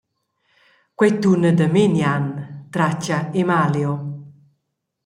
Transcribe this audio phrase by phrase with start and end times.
[0.97, 2.25] Quei tuna da Menian,
[2.73, 3.91] tratga Emalio.